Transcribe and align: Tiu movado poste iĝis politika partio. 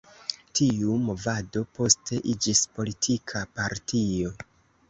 Tiu 0.59 0.95
movado 1.09 1.63
poste 1.79 2.21
iĝis 2.33 2.65
politika 2.79 3.47
partio. 3.59 4.35